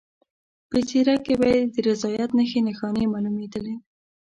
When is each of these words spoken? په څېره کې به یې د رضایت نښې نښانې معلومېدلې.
په 0.69 0.77
څېره 0.89 1.15
کې 1.25 1.33
به 1.39 1.47
یې 1.53 1.61
د 1.73 1.75
رضایت 1.87 2.29
نښې 2.37 2.59
نښانې 2.67 3.05
معلومېدلې. 3.13 3.75